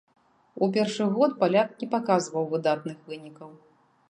[0.65, 3.49] У першы год паляк не паказваў выдатных вынікаў.